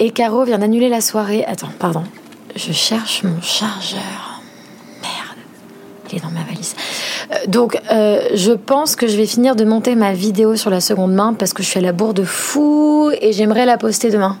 Et 0.00 0.10
Caro 0.10 0.44
vient 0.44 0.58
d'annuler 0.58 0.88
la 0.88 1.00
soirée. 1.00 1.44
Attends, 1.44 1.70
pardon. 1.78 2.04
Je 2.56 2.72
cherche 2.72 3.22
mon 3.22 3.40
chargeur. 3.40 4.40
Merde. 5.02 5.38
Il 6.10 6.18
est 6.18 6.20
dans 6.20 6.30
ma 6.30 6.42
valise. 6.42 6.74
Euh, 7.30 7.36
donc, 7.48 7.80
euh, 7.90 8.28
je 8.34 8.52
pense 8.52 8.96
que 8.96 9.06
je 9.06 9.16
vais 9.16 9.26
finir 9.26 9.56
de 9.56 9.64
monter 9.64 9.94
ma 9.94 10.12
vidéo 10.12 10.56
sur 10.56 10.70
la 10.70 10.80
seconde 10.80 11.14
main 11.14 11.34
parce 11.34 11.52
que 11.52 11.62
je 11.62 11.68
suis 11.68 11.78
à 11.78 11.82
la 11.82 11.92
bourre 11.92 12.14
de 12.14 12.24
fou 12.24 13.10
et 13.20 13.32
j'aimerais 13.32 13.66
la 13.66 13.78
poster 13.78 14.10
demain. 14.10 14.38